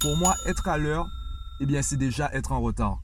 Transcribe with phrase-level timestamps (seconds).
[0.00, 1.06] Pour moi, être à l'heure,
[1.60, 3.02] eh bien, c'est déjà être en retard.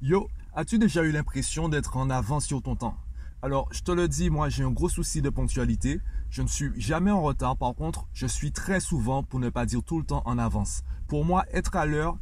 [0.00, 2.96] Yo, as-tu déjà eu l'impression d'être en avance sur ton temps?
[3.42, 6.00] Alors, je te le dis, moi, j'ai un gros souci de ponctualité.
[6.30, 7.56] Je ne suis jamais en retard.
[7.56, 10.84] Par contre, je suis très souvent, pour ne pas dire tout le temps, en avance.
[11.08, 12.18] Pour moi, être à l'heure,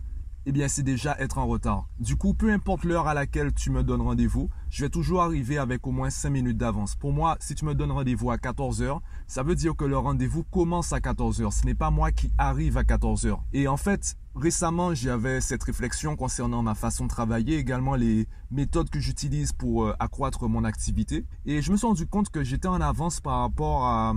[0.47, 1.89] eh bien, c'est déjà être en retard.
[1.99, 5.57] Du coup, peu importe l'heure à laquelle tu me donnes rendez-vous, je vais toujours arriver
[5.57, 6.95] avec au moins 5 minutes d'avance.
[6.97, 9.97] Pour moi, si tu me donnes rendez-vous à 14 heures, ça veut dire que le
[9.97, 11.53] rendez-vous commence à 14 heures.
[11.53, 13.43] Ce n'est pas moi qui arrive à 14 heures.
[13.55, 18.91] Et en fait, récemment, j'avais cette réflexion concernant ma façon de travailler, également les méthodes
[18.91, 21.25] que j'utilise pour euh, accroître mon activité.
[21.47, 24.13] Et je me suis rendu compte que j'étais en avance par rapport à,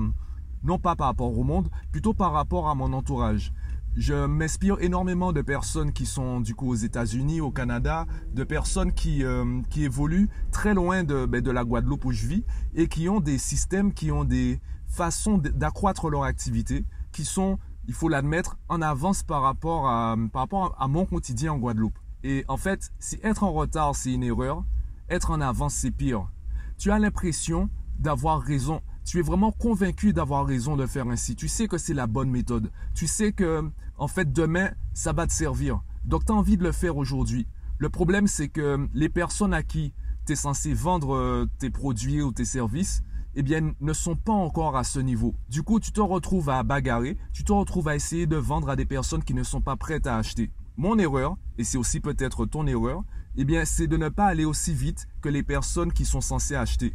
[0.64, 3.54] non pas par rapport au monde, plutôt par rapport à mon entourage.
[3.98, 8.94] Je m'inspire énormément de personnes qui sont du coup aux États-Unis, au Canada, de personnes
[8.94, 12.44] qui, euh, qui évoluent très loin de, ben, de la Guadeloupe où je vis
[12.76, 17.58] et qui ont des systèmes, qui ont des façons d'accroître leur activité qui sont,
[17.88, 21.98] il faut l'admettre, en avance par rapport, à, par rapport à mon quotidien en Guadeloupe.
[22.24, 24.64] Et en fait, si être en retard, c'est une erreur,
[25.10, 26.30] être en avance, c'est pire.
[26.78, 31.38] Tu as l'impression d'avoir raison tu es vraiment convaincu d'avoir raison de faire ainsi.
[31.38, 32.72] Tu sais que c'est la bonne méthode.
[32.94, 33.64] Tu sais que,
[33.98, 35.80] en fait, demain, ça va te servir.
[36.04, 37.48] Donc, tu as envie de le faire aujourd'hui.
[37.78, 39.94] Le problème, c'est que les personnes à qui
[40.26, 43.02] tu es censé vendre euh, tes produits ou tes services,
[43.36, 45.36] eh bien, ne sont pas encore à ce niveau.
[45.50, 48.76] Du coup, tu te retrouves à bagarrer, tu te retrouves à essayer de vendre à
[48.76, 50.52] des personnes qui ne sont pas prêtes à acheter.
[50.76, 53.06] Mon erreur, et c'est aussi peut-être ton erreur,
[53.38, 56.56] eh bien, c'est de ne pas aller aussi vite que les personnes qui sont censées
[56.56, 56.94] acheter.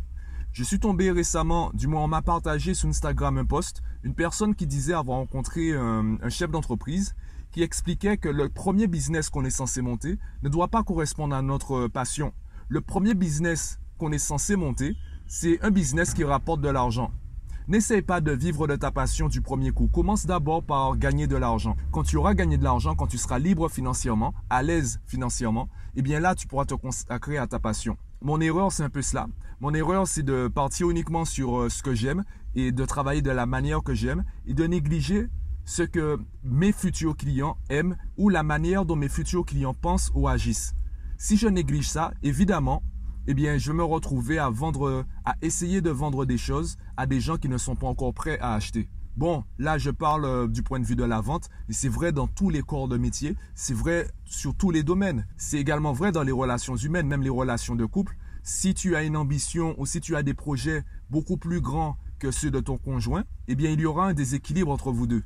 [0.53, 4.55] Je suis tombé récemment, du moins on m'a partagé sur Instagram un post, une personne
[4.55, 7.15] qui disait avoir rencontré un, chef d'entreprise
[7.53, 11.41] qui expliquait que le premier business qu'on est censé monter ne doit pas correspondre à
[11.41, 12.35] notre passion.
[12.69, 14.95] Le premier business qu'on est censé monter,
[15.27, 17.13] c'est un business qui rapporte de l'argent.
[17.67, 19.89] N'essaye pas de vivre de ta passion du premier coup.
[19.89, 21.77] Commence d'abord par gagner de l'argent.
[21.93, 26.03] Quand tu auras gagné de l'argent, quand tu seras libre financièrement, à l'aise financièrement, eh
[26.03, 27.97] bien là, tu pourras te consacrer à ta passion.
[28.25, 29.27] Mon erreur, c'est un peu cela.
[29.59, 32.23] Mon erreur, c'est de partir uniquement sur euh, ce que j'aime
[32.55, 35.29] et de travailler de la manière que j'aime et de négliger
[35.65, 40.29] ce que mes futurs clients aiment ou la manière dont mes futurs clients pensent ou
[40.29, 40.75] agissent.
[41.19, 42.85] Si je néglige ça, évidemment,
[43.27, 44.53] eh bien, je vais me retrouver à
[45.43, 48.55] essayer de vendre des choses à des gens qui ne sont pas encore prêts à
[48.55, 48.89] acheter.
[49.17, 52.13] Bon, là, je parle euh, du point de vue de la vente, et c'est vrai
[52.13, 55.27] dans tous les corps de métier, c'est vrai sur tous les domaines.
[55.37, 58.17] C'est également vrai dans les relations humaines, même les relations de couple.
[58.43, 62.31] Si tu as une ambition ou si tu as des projets beaucoup plus grands que
[62.31, 65.25] ceux de ton conjoint, eh bien, il y aura un déséquilibre entre vous deux.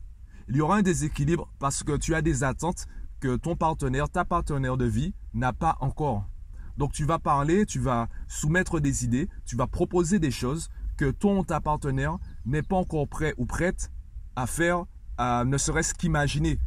[0.48, 2.86] Il y aura un déséquilibre parce que tu as des attentes
[3.20, 6.28] que ton partenaire, ta partenaire de vie, n'a pas encore.
[6.76, 11.10] Donc tu vas parler, tu vas soumettre des idées, tu vas proposer des choses que
[11.10, 13.90] ton ta partenaire n'est pas encore prêt ou prête
[14.34, 14.84] à faire,
[15.18, 16.58] ne serait-ce qu'imaginer.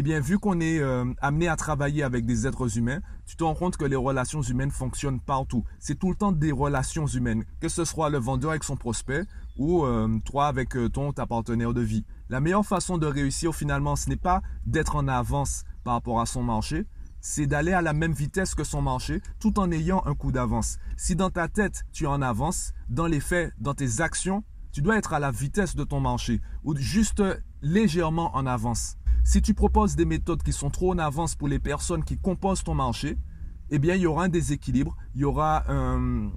[0.00, 3.42] Eh bien, vu qu'on est euh, amené à travailler avec des êtres humains, tu te
[3.42, 5.64] rends compte que les relations humaines fonctionnent partout.
[5.80, 9.24] C'est tout le temps des relations humaines, que ce soit le vendeur avec son prospect
[9.56, 12.04] ou euh, toi avec euh, ton ta partenaire de vie.
[12.28, 16.26] La meilleure façon de réussir finalement, ce n'est pas d'être en avance par rapport à
[16.26, 16.86] son marché,
[17.20, 20.78] c'est d'aller à la même vitesse que son marché tout en ayant un coup d'avance.
[20.96, 24.98] Si dans ta tête tu en avance, dans les faits, dans tes actions, tu dois
[24.98, 27.22] être à la vitesse de ton marché ou juste
[27.62, 28.96] légèrement en avance.
[29.24, 32.64] Si tu proposes des méthodes qui sont trop en avance pour les personnes qui composent
[32.64, 33.18] ton marché,
[33.70, 36.30] eh bien il y aura un déséquilibre, il y aura un,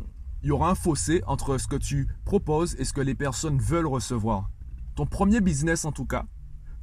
[0.43, 3.59] il y aura un fossé entre ce que tu proposes et ce que les personnes
[3.59, 4.49] veulent recevoir.
[4.95, 6.25] Ton premier business en tout cas,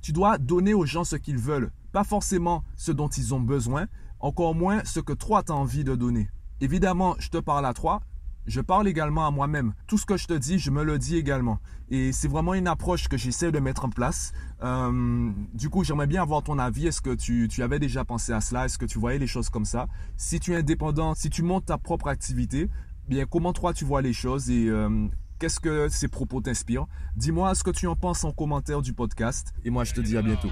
[0.00, 3.86] tu dois donner aux gens ce qu'ils veulent, pas forcément ce dont ils ont besoin,
[4.20, 6.28] encore moins ce que toi tu as envie de donner.
[6.60, 8.00] Évidemment, je te parle à toi,
[8.48, 9.74] je parle également à moi-même.
[9.86, 11.58] Tout ce que je te dis, je me le dis également.
[11.90, 14.32] Et c'est vraiment une approche que j'essaie de mettre en place.
[14.62, 16.86] Euh, du coup, j'aimerais bien avoir ton avis.
[16.86, 18.64] Est-ce que tu, avais déjà pensé à cela?
[18.64, 19.86] Est-ce que tu voyais les choses comme ça?
[20.16, 22.70] Si tu es indépendant, si tu montes ta propre activité,
[23.06, 26.86] bien comment toi tu vois les choses et euh, qu'est-ce que ces propos t'inspirent?
[27.16, 29.52] Dis-moi ce que tu en penses en commentaire du podcast.
[29.62, 30.48] Et moi, je te dis à bientôt.